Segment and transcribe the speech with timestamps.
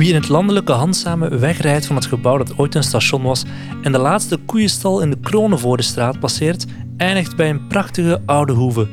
[0.00, 3.44] Wie in het landelijke handzame wegrijdt van het gebouw dat ooit een station was
[3.82, 6.66] en de laatste koeienstal in de Kronenvoordestraat passeert,
[6.96, 8.88] eindigt bij een prachtige oude hoeve.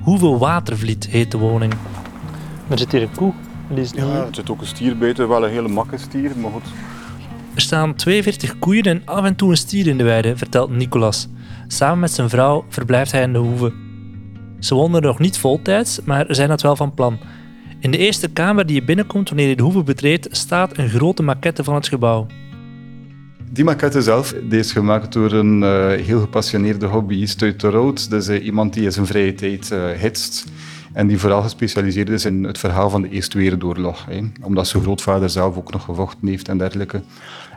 [0.00, 1.74] Hoeve Watervliet heet de woning.
[2.68, 3.32] Er zit hier een koe.
[3.70, 6.50] Die is Ja, er zit ook een stier buiten, wel een hele makke stier, maar
[6.50, 6.66] goed.
[7.54, 11.28] Er staan 42 koeien en af en toe een stier in de weide, vertelt Nicolas.
[11.66, 13.72] Samen met zijn vrouw verblijft hij in de hoeve.
[14.58, 17.18] Ze wonen er nog niet voltijds, maar zijn dat wel van plan.
[17.80, 21.22] In de eerste kamer die je binnenkomt wanneer je de hoeve betreedt, staat een grote
[21.22, 22.26] maquette van het gebouw.
[23.50, 28.08] Die maquette zelf die is gemaakt door een eh, heel gepassioneerde hobbyist uit de Rood.
[28.12, 30.44] Is eh, iemand die in zijn vrije tijd uh, hitst.
[30.92, 34.06] En die vooral gespecialiseerd is in het verhaal van de Eerste Wereldoorlog.
[34.08, 34.20] Hè.
[34.42, 37.02] Omdat zijn grootvader zelf ook nog gevochten heeft en dergelijke.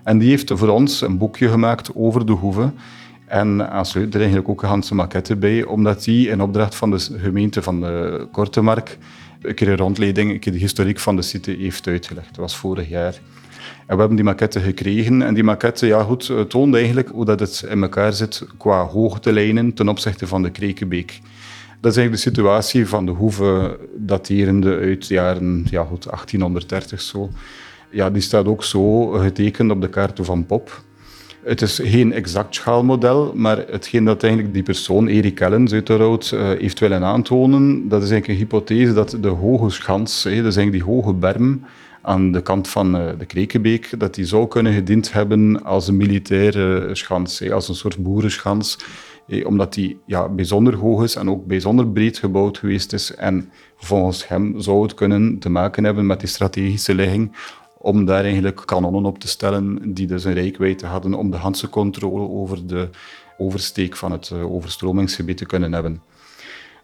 [0.04, 2.72] En die heeft voor ons een boekje gemaakt over de hoeve.
[3.26, 7.00] En aansluit er eigenlijk ook een Hanse maquette bij, omdat die in opdracht van de
[7.00, 7.86] gemeente van
[8.32, 8.98] Kortemark
[9.42, 12.28] een keer een rondleiding, een keer de historiek van de site heeft uitgelegd.
[12.28, 13.20] Dat was vorig jaar.
[13.86, 15.22] En we hebben die maquette gekregen.
[15.22, 19.74] En die maquette ja, goed, toont eigenlijk hoe dat het in elkaar zit qua hoogtelijnen
[19.74, 21.20] ten opzichte van de Krekenbeek.
[21.80, 27.02] Dat is eigenlijk de situatie van de hoeve daterende uit de jaren ja, goed, 1830
[27.02, 27.30] zo.
[27.90, 30.84] Ja, die staat ook zo getekend op de kaarten van Pop.
[31.44, 35.96] Het is geen exact schaalmodel, maar hetgeen dat eigenlijk die persoon, Erik Ellens uit de
[35.96, 40.32] Rood, uh, heeft willen aantonen, dat is eigenlijk een hypothese dat de hoge schans, is
[40.32, 41.62] eigenlijk die hoge berm
[42.02, 45.98] aan de kant van uh, de Krekenbeek, dat die zou kunnen gediend hebben als een
[45.98, 48.78] militaire schans, als een soort boerenschans,
[49.44, 53.16] omdat die ja, bijzonder hoog is en ook bijzonder breed gebouwd geweest is.
[53.16, 57.32] En volgens hem zou het kunnen te maken hebben met die strategische ligging
[57.82, 61.70] om daar eigenlijk kanonnen op te stellen die dus een rijkwijde hadden om de Hanse
[61.70, 62.90] controle over de
[63.38, 66.02] oversteek van het uh, overstromingsgebied te kunnen hebben.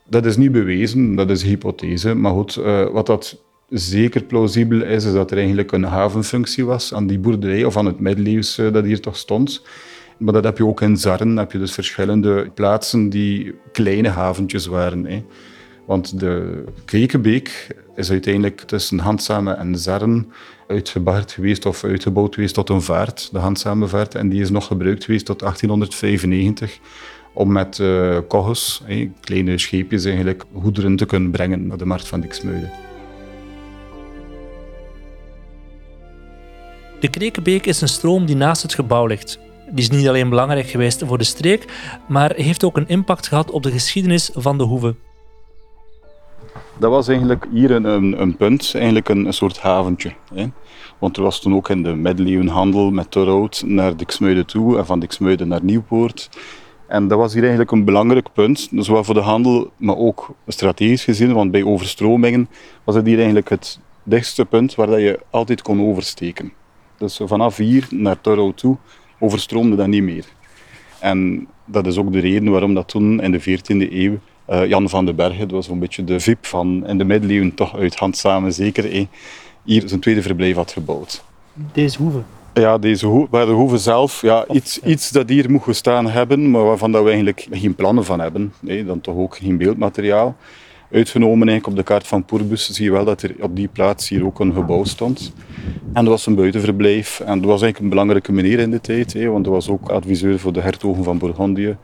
[0.10, 4.82] Dat is niet bewezen, dat is een hypothese, maar goed, uh, wat dat zeker plausibel
[4.82, 8.60] is, is dat er eigenlijk een havenfunctie was aan die boerderij, of aan het middeleeuws
[8.60, 9.66] uh, dat hier toch stond.
[10.18, 14.66] Maar dat heb je ook in Zarren, heb je dus verschillende plaatsen die kleine haventjes
[14.66, 15.06] waren.
[15.06, 15.24] Hè.
[15.86, 20.32] Want de Krekenbeek is uiteindelijk tussen Handzame en Zarren
[20.68, 24.08] uitgebaard geweest of uitgebouwd geweest tot een vaart, de Handzame.
[24.10, 26.80] En die is nog gebruikt geweest tot 1895
[27.34, 32.08] om met uh, kogels, eh, kleine scheepjes eigenlijk, goederen te kunnen brengen naar de markt
[32.08, 32.72] van Diksmuiden.
[37.00, 39.40] De Krekenbeek is een stroom die naast het gebouw ligt.
[39.72, 41.66] Die is niet alleen belangrijk geweest voor de streek,
[42.08, 44.96] maar heeft ook een impact gehad op de geschiedenis van de hoeve.
[46.80, 50.14] Dat was eigenlijk hier een, een, een punt, eigenlijk een, soort haventje.
[50.34, 50.46] Hè.
[51.00, 54.86] Want er was toen ook in de middeleeuwen handel met Torhout naar Diksmuiden toe en
[54.86, 56.30] van Diksmuiden naar Nieuwpoort.
[56.88, 61.04] En dat was hier eigenlijk een belangrijk punt, zowel voor de handel, maar ook strategisch
[61.04, 62.50] gezien, want bij overstromingen
[62.84, 66.54] was het hier eigenlijk het dichtste punt waar dat je altijd kon oversteken.
[66.98, 68.78] Dus vanaf hier naar Torhout toe
[69.20, 70.26] overstroomde dat niet meer.
[71.00, 74.18] En dat is ook de reden waarom dat toen in de 14e eeuw
[74.50, 77.54] uh, Jan van den Bergen, dat was zo'n beetje de VIP van in de middeleeuwen,
[77.54, 79.06] toch uit hand samen zeker, eh,
[79.64, 81.24] hier zijn tweede verblijf had gebouwd.
[81.74, 82.22] Deze hoeve?
[82.54, 86.52] Ja, deze hoeve, bij de hoeve zelf, ja, iets, iets dat hier moet gestaan hebben,
[86.52, 88.54] maar waarvan dat we eigenlijk geen plannen van hebben.
[88.60, 90.36] Nee, dan toch ook geen beeldmateriaal.
[90.92, 94.10] Uitgenomen eigenlijk op de kaart van Pourbus zie je wel dat er op die plaats
[94.10, 95.34] hier ook een gebouw stond.
[95.94, 97.20] En dat was een buitenverblijf.
[97.20, 99.90] En dat was eigenlijk een belangrijke meneer in de tijd, hè, want dat was ook
[99.90, 101.78] adviseur voor de hertogen van Bourgondië.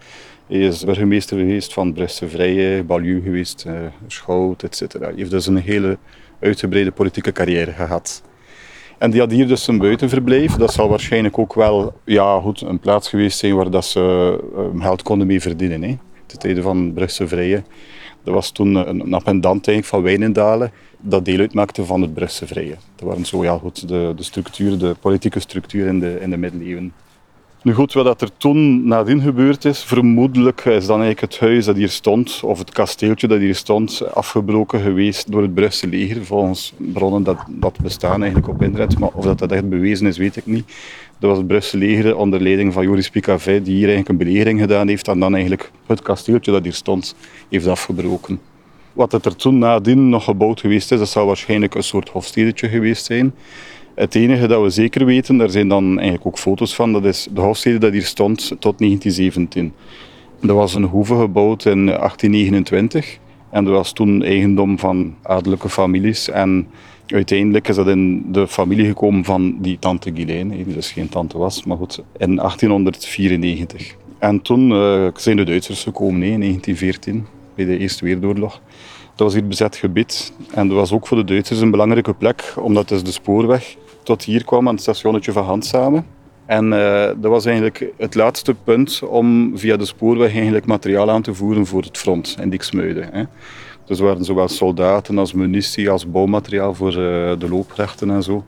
[0.48, 3.74] Hij is burgemeester geweest van Bresse-Vrije, Balieu geweest, uh,
[4.08, 4.94] Schout, etc.
[5.00, 5.98] Hij heeft dus een hele
[6.40, 8.24] uitgebreide politieke carrière gehad.
[8.98, 10.56] En die had hier dus een buitenverblijf.
[10.56, 14.40] Dat zal waarschijnlijk ook wel ja, goed, een plaats geweest zijn waar dat ze
[14.76, 15.84] uh, geld konden mee verdienen.
[15.84, 15.98] Hè.
[16.26, 17.64] De tijden van Bresse-Vrije.
[18.24, 22.76] Dat was toen een, een appendant van Wijnendalen dat deel uitmaakte van het Bresse-Vrije.
[22.96, 26.38] Dat waren zo ja, goed, de, de structuur, de politieke structuur in de, in de
[26.38, 26.94] middeleeuwen.
[27.64, 31.76] Nu goed, wat er toen nadien gebeurd is, vermoedelijk is dan eigenlijk het huis dat
[31.76, 36.74] hier stond, of het kasteeltje dat hier stond, afgebroken geweest door het Brusselse leger, volgens
[36.78, 39.00] bronnen dat, dat bestaan eigenlijk op internet.
[39.00, 40.72] Maar of dat, dat echt bewezen is, weet ik niet.
[41.20, 44.60] Dat was het Brusselse leger onder leiding van Joris Picavet, die hier eigenlijk een belegering
[44.60, 47.16] gedaan heeft en dan eigenlijk het kasteeltje dat hier stond,
[47.50, 48.40] heeft afgebroken.
[48.94, 53.06] Wat er toen nadien nog gebouwd geweest is, dat zou waarschijnlijk een soort hofstedetje geweest
[53.06, 53.34] zijn.
[53.96, 57.28] Het enige dat we zeker weten, daar zijn dan eigenlijk ook foto's van, dat is
[57.34, 59.74] de hofstede dat hier stond tot 1917.
[60.42, 63.20] Dat was een hoeve gebouwd in 1829
[63.54, 66.30] en dat was toen eigendom van adellijke families.
[66.30, 66.68] En
[67.08, 71.38] uiteindelijk is dat in de familie gekomen van die tante Guilaine, die dus geen tante
[71.38, 73.96] was, maar goed, in 1894.
[74.20, 78.62] En toen uh, zijn de Duitsers gekomen in 1914, bij de Eerste Wereldoorlog.
[79.16, 82.54] Dat was hier bezet gebied en dat was ook voor de Duitsers een belangrijke plek,
[82.60, 86.06] omdat dus de spoorweg tot hier kwam aan het stationnetje van Handsamen.
[86.46, 91.22] En uh, dat was eigenlijk het laatste punt om via de spoorweg eigenlijk materiaal aan
[91.22, 93.10] te voeren voor het front in Dixmuiden.
[93.12, 93.24] Hè.
[93.86, 96.96] Dus er waren zowel soldaten als munitie, als bouwmateriaal voor uh,
[97.40, 98.46] de looprechten en zo.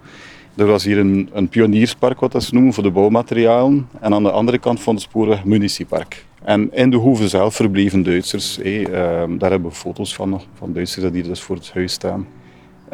[0.56, 3.90] Er was hier een, een pionierspark, wat dat ze noemen, voor de bouwmaterialen.
[4.00, 6.26] En aan de andere kant van de spoorweg munitiepark.
[6.44, 8.60] En in de hoeve zelf verbleven Duitsers.
[8.60, 8.84] Uh,
[9.30, 12.28] daar hebben we foto's van nog, van Duitsers die dus voor het huis staan.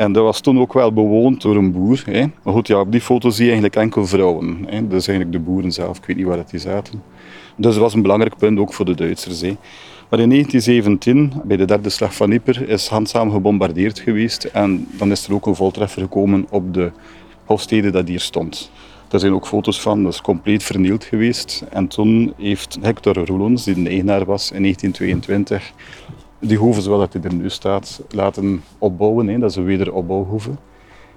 [0.01, 2.03] En dat was toen ook wel bewoond door een boer.
[2.05, 2.25] Hè.
[2.43, 4.57] Maar goed, ja, op die foto zie je eigenlijk enkel vrouwen.
[4.67, 4.87] Hè.
[4.87, 7.03] Dat is eigenlijk de boeren zelf, ik weet niet waar het die zaten.
[7.55, 9.41] Dus dat was een belangrijk punt ook voor de Duitsers.
[9.41, 9.57] Hè.
[10.09, 14.43] Maar in 1917, bij de derde slag van Ypres, is Handzaam gebombardeerd geweest.
[14.43, 16.91] En dan is er ook een voltreffer gekomen op de
[17.45, 18.71] hofstede dat hier stond.
[19.07, 21.63] Daar zijn ook foto's van, dat is compleet vernield geweest.
[21.69, 25.73] En toen heeft Hector Roelons, die de eigenaar was in 1922,
[26.41, 29.27] die hoeve zoals hij er nu staat, laten opbouwen.
[29.27, 29.39] Hè.
[29.39, 30.49] Dat is een wederopbouwhoeve.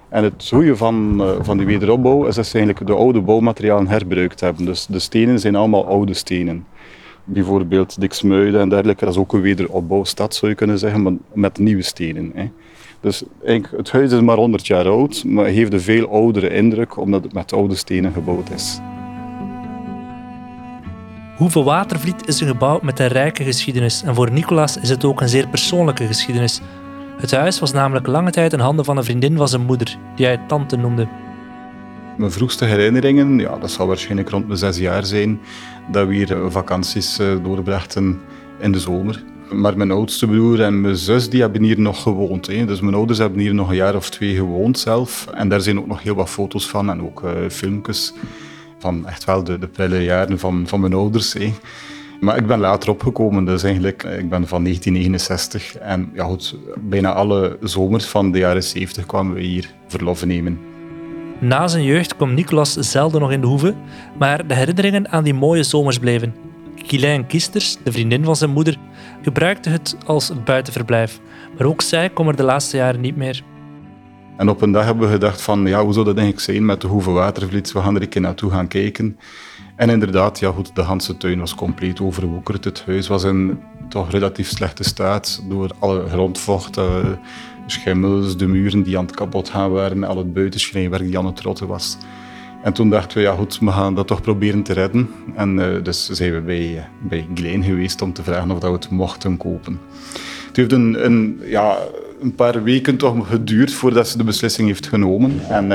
[0.09, 3.87] En het goede van, uh, van die wederopbouw is dat ze eigenlijk de oude bouwmaterialen
[3.87, 4.65] herbruikt hebben.
[4.65, 6.65] Dus de stenen zijn allemaal oude stenen.
[7.23, 11.57] Bijvoorbeeld Dixmuiden en dergelijke, dat is ook een wederopbouwstad zou je kunnen zeggen, maar met
[11.57, 12.31] nieuwe stenen.
[12.33, 12.49] Hè.
[12.99, 13.23] Dus
[13.75, 17.33] het huis is maar 100 jaar oud, maar heeft een veel oudere indruk omdat het
[17.33, 18.79] met oude stenen gebouwd is.
[21.35, 25.21] Hoeve Watervliet is een gebouw met een rijke geschiedenis en voor Nicolas is het ook
[25.21, 26.61] een zeer persoonlijke geschiedenis.
[27.17, 30.25] Het huis was namelijk lange tijd in handen van een vriendin van zijn moeder, die
[30.25, 31.07] hij tante noemde.
[32.17, 35.39] Mijn vroegste herinneringen, ja, dat zal waarschijnlijk rond mijn zes jaar zijn,
[35.91, 38.19] dat we hier vakanties eh, doorbrachten
[38.59, 39.23] in de zomer.
[39.51, 42.47] Maar mijn oudste broer en mijn zus die hebben hier nog gewoond.
[42.47, 42.65] Hè.
[42.65, 45.27] Dus mijn ouders hebben hier nog een jaar of twee gewoond zelf.
[45.33, 48.13] En daar zijn ook nog heel wat foto's van en ook uh, filmpjes
[48.85, 51.35] van echt wel de, de prille jaren van, van mijn ouders.
[52.19, 55.75] Maar ik ben later opgekomen, dus eigenlijk, eh, ik ben van 1969.
[55.77, 60.59] En ja goed, bijna alle zomers van de jaren 70 kwamen we hier verlof nemen.
[61.39, 63.75] Na zijn jeugd kwam Nicolas zelden nog in de hoeve,
[64.19, 66.35] maar de herinneringen aan die mooie zomers bleven.
[66.75, 68.77] Ghislaine Kisters, de vriendin van zijn moeder,
[69.21, 71.19] gebruikte het als buitenverblijf.
[71.57, 73.43] Maar ook zij kwam er de laatste jaren niet meer.
[74.37, 76.81] En op een dag hebben we gedacht van, ja, hoe zou dat eigenlijk zijn met
[76.81, 77.71] de Hoeve Watervliet?
[77.71, 79.17] We gaan er een keer naartoe gaan kijken.
[79.75, 82.63] En inderdaad, ja goed, de Hanse tuin was compleet overwoekerd.
[82.63, 83.59] Het huis was in
[83.89, 86.79] toch relatief slechte staat door alle grondvocht,
[87.65, 91.41] schimmels, de muren die aan het kapot gaan waren, al het buitenschrijnwerk die aan het
[91.41, 91.97] rotten was.
[92.63, 95.09] En toen dachten we, ja goed, we gaan dat toch proberen te redden.
[95.35, 98.69] En uh, dus zijn we bij, uh, bij Glein geweest om te vragen of dat
[98.69, 99.79] we het mochten kopen.
[100.47, 101.77] Het heeft een, een, ja,
[102.19, 105.39] een paar weken toch geduurd voordat ze de beslissing heeft genomen.
[105.49, 105.69] En uh,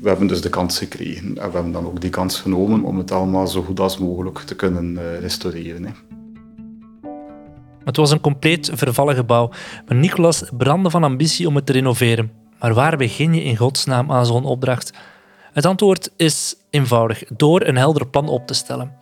[0.00, 1.26] we hebben dus de kans gekregen.
[1.26, 4.38] En we hebben dan ook die kans genomen om het allemaal zo goed als mogelijk
[4.38, 5.84] te kunnen restaureren.
[5.84, 5.90] Hè.
[7.84, 9.50] Het was een compleet vervallen gebouw,
[9.86, 12.30] maar Nicolas brandde van ambitie om het te renoveren.
[12.58, 14.92] Maar waar begin je in godsnaam aan zo'n opdracht?
[15.52, 18.92] Het antwoord is eenvoudig, door een helder plan op te stellen.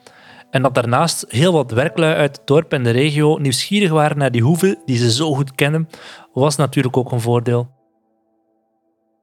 [0.51, 4.31] En dat daarnaast heel wat werklui uit het dorp en de regio nieuwsgierig waren naar
[4.31, 5.89] die hoeve die ze zo goed kennen,
[6.33, 7.71] was natuurlijk ook een voordeel.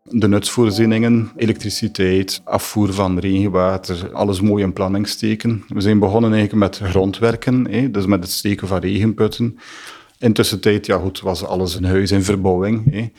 [0.03, 5.63] De nutsvoorzieningen, elektriciteit, afvoer van regenwater, alles mooi in planning steken.
[5.67, 9.59] We zijn begonnen eigenlijk met grondwerken, dus met het steken van regenputten.
[10.19, 13.11] Intussen tijd, ja goed, was alles een huis in verbouwing.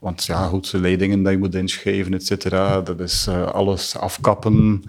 [0.00, 3.96] Want ja goed, de leidingen die je moet inschrijven, et cetera, dat is uh, alles
[3.96, 4.82] afkappen.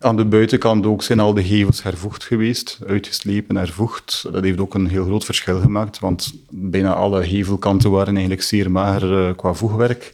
[0.00, 4.26] Aan de buitenkant ook zijn al de gevels hervoegd geweest, uitgeslepen, hervoegd.
[4.32, 8.70] Dat heeft ook een heel groot verschil gemaakt, want bijna alle gevelkanten waren eigenlijk zeer
[8.70, 10.12] mager uh, qua voegwerk.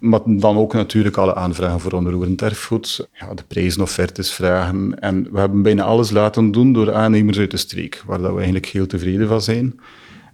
[0.00, 5.00] Maar dan ook natuurlijk alle aanvragen voor onroerend erfgoed, ja, de prijzenoffertes vragen.
[5.00, 8.36] En we hebben bijna alles laten doen door aannemers uit de streek, waar dat we
[8.36, 9.80] eigenlijk heel tevreden van zijn.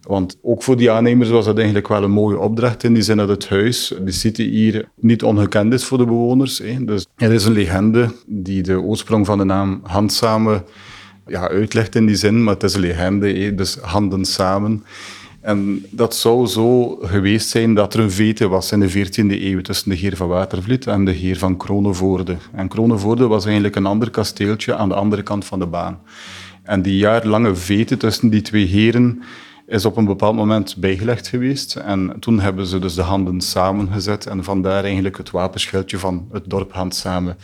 [0.03, 3.17] Want ook voor die aannemers was dat eigenlijk wel een mooie opdracht in die zin
[3.17, 6.59] dat het huis, de city hier, niet ongekend is voor de bewoners.
[6.59, 6.85] Hè.
[6.85, 10.65] Dus er is een legende die de oorsprong van de naam Handsame
[11.27, 14.85] ja, uitlegt in die zin, maar het is een legende, dus handen samen.
[15.41, 19.61] En dat zou zo geweest zijn dat er een vete was in de 14e eeuw
[19.61, 22.37] tussen de heer van Watervliet en de heer van Kronevoorde.
[22.53, 26.01] En Kronevoorde was eigenlijk een ander kasteeltje aan de andere kant van de baan.
[26.63, 29.23] En die jaarlange vete tussen die twee heren
[29.69, 31.77] is op een bepaald moment bijgelegd geweest.
[31.77, 36.45] En toen hebben ze dus de handen samengezet en vandaar eigenlijk het wapenschildje van het
[36.47, 37.37] dorp Handsamen.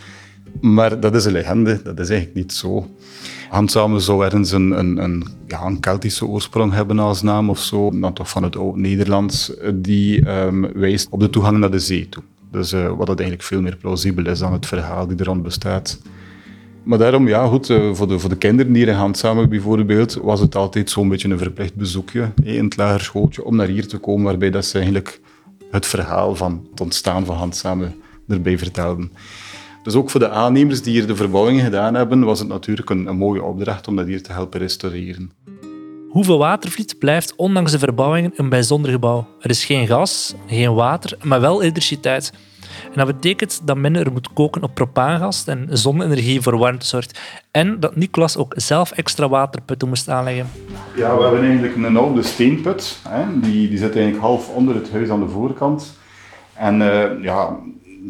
[0.61, 2.87] Maar dat is een legende, dat is eigenlijk niet zo.
[3.49, 8.29] Handsamen zou ergens een, een, een, Keltische oorsprong hebben als naam of zo, dan toch
[8.29, 12.23] van het Oud-Nederlands, die um, wijst op de toegang naar de zee toe.
[12.51, 15.43] Dus uh, wat dat eigenlijk veel meer plausibel is dan het verhaal die er rond
[15.43, 15.99] bestaat.
[16.85, 20.39] Maar daarom, ja, goed, eh, voor de, voor de kinderen hier in Handsamen bijvoorbeeld, was
[20.39, 24.25] het altijd zo'n beetje een verplicht bezoekje in het lagerschooltje om naar hier te komen,
[24.25, 25.21] waarbij dat ze eigenlijk
[25.71, 27.95] het verhaal van het ontstaan van Handsamen
[28.27, 29.11] erbij vertelden.
[29.83, 33.07] Dus ook voor de aannemers die hier de verbouwingen gedaan hebben, was het natuurlijk een,
[33.07, 35.31] een mooie opdracht om dat hier te helpen restaureren.
[36.09, 39.27] Hoeveel Watervliet blijft ondanks de verbouwingen een bijzonder gebouw.
[39.39, 42.33] Er is geen gas, geen water, maar wel elektriciteit.
[42.83, 47.19] En dat betekent dat men er moet koken op propaangas en zonne-energie voor warmte zorgt.
[47.51, 50.47] En dat Nicolas ook zelf extra waterputten moest aanleggen.
[50.95, 52.97] Ja, we hebben eigenlijk een oude steenput.
[53.09, 53.39] Hè.
[53.39, 55.97] Die, die zit eigenlijk half onder het huis aan de voorkant.
[56.53, 57.57] En uh, ja,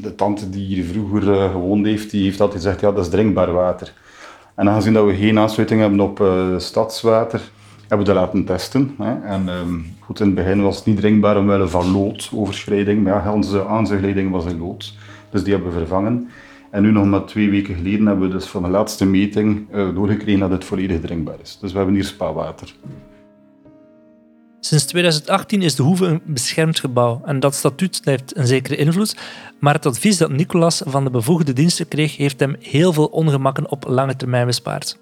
[0.02, 3.12] de tante die hier vroeger uh, gewoond heeft, die heeft altijd gezegd, ja, dat is
[3.12, 3.94] drinkbaar water.
[4.56, 7.42] En aangezien dat we geen aansluiting hebben op uh, stadswater,
[7.88, 8.96] hebben we dat laten testen.
[9.24, 13.34] En um, goed, in het begin was het niet drinkbaar omwille van loodoverschrijding, maar ja,
[13.34, 14.94] onze aanzuigleiding was in lood.
[15.30, 16.30] Dus die hebben we vervangen.
[16.72, 19.96] En nu nog maar twee weken geleden hebben we dus van de laatste meting uh,
[19.96, 21.58] doorgekregen dat het volledig drinkbaar is.
[21.62, 22.74] Dus we hebben hier spaarwater.
[24.60, 29.18] Sinds 2018 is de Hoeve een beschermd gebouw en dat statuut heeft een zekere invloed,
[29.60, 33.72] maar het advies dat Nicolas van de bevoegde diensten kreeg, heeft hem heel veel ongemakken
[33.72, 34.98] op lange termijn bespaard.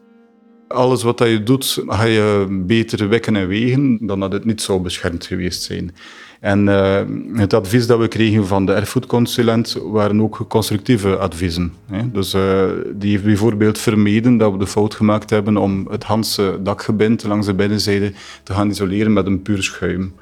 [0.73, 4.81] Alles wat je doet, ga je beter wekken en wegen dan dat het niet zou
[4.81, 5.91] beschermd geweest zijn.
[6.39, 7.01] En uh,
[7.33, 11.73] het advies dat we kregen van de erfgoedconsulent waren ook constructieve adviezen.
[11.91, 12.11] Hè.
[12.11, 12.63] Dus uh,
[12.93, 17.45] die heeft bijvoorbeeld vermeden dat we de fout gemaakt hebben om het Hanse dakgebind langs
[17.45, 18.11] de binnenzijde
[18.43, 20.13] te gaan isoleren met een puur schuim.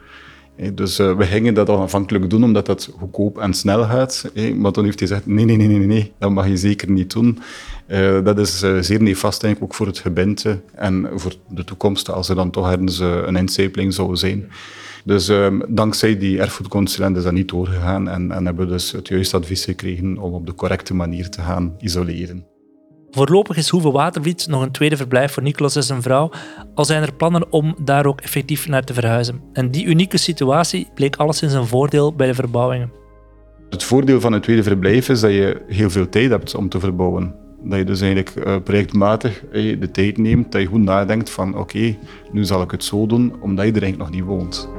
[0.73, 4.31] Dus uh, we gingen dat aanvankelijk doen omdat dat goedkoop en snel gaat.
[4.55, 7.11] Maar toen heeft hij gezegd, nee, nee, nee, nee, nee, dat mag je zeker niet
[7.13, 7.39] doen.
[7.87, 12.09] Uh, dat is uh, zeer nefast eigenlijk ook voor het gebinte en voor de toekomst
[12.09, 14.51] als er dan toch ergens een incijpeling zou zijn.
[15.03, 19.07] Dus um, dankzij die erfgoedconsulent is dat niet doorgegaan en, en hebben we dus het
[19.07, 22.50] juiste advies gekregen om op de correcte manier te gaan isoleren.
[23.13, 26.31] Voorlopig is Hoeve Watervliet nog een tweede verblijf voor Nicolas en zijn vrouw,
[26.75, 29.41] al zijn er plannen om daar ook effectief naar te verhuizen.
[29.53, 32.91] En die unieke situatie bleek alleszins een voordeel bij de verbouwingen.
[33.69, 36.79] Het voordeel van het tweede verblijf is dat je heel veel tijd hebt om te
[36.79, 37.35] verbouwen.
[37.63, 41.57] Dat je dus eigenlijk uh, projectmatig uh, de tijd neemt, dat je goed nadenkt van
[41.57, 41.97] oké,
[42.31, 44.69] nu zal ik het zo doen, omdat je er eigenlijk nog niet woont.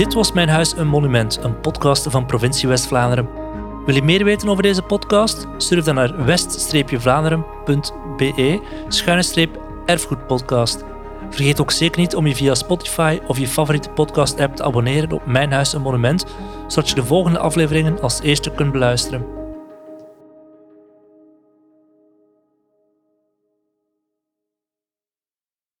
[0.00, 3.28] Dit was Mijn Huis een Monument, een podcast van Provincie West-Vlaanderen.
[3.86, 5.46] Wil je meer weten over deze podcast?
[5.56, 8.60] Surf dan naar west-vlaanderen.be
[9.86, 10.84] erfgoedpodcast.
[11.30, 15.26] Vergeet ook zeker niet om je via Spotify of je favoriete podcast-app te abonneren op
[15.26, 16.26] Mijn Huis een Monument,
[16.66, 19.39] zodat je de volgende afleveringen als eerste kunt beluisteren.